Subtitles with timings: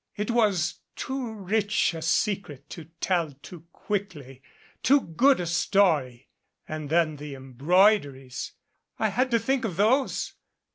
[0.15, 4.41] "It was too rich a secret to tell too quickly
[4.81, 6.27] too good a story
[6.67, 8.53] and then the embroideries
[8.97, 10.33] I had to think of those.